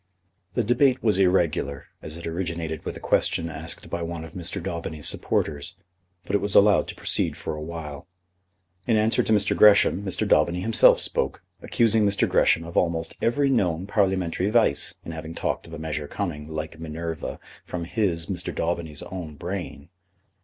[0.55, 4.59] The debate was irregular, as it originated with a question asked by one of Mr.
[4.59, 5.75] Daubeny's supporters,
[6.25, 8.07] but it was allowed to proceed for a while.
[8.87, 9.55] In answer to Mr.
[9.55, 10.27] Gresham, Mr.
[10.27, 12.27] Daubeny himself spoke, accusing Mr.
[12.27, 16.79] Gresham of almost every known Parliamentary vice in having talked of a measure coming, like
[16.79, 18.51] Minerva, from his, Mr.
[18.51, 19.89] Daubeny's, own brain.